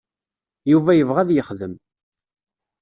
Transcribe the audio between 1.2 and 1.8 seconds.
ad yexdem.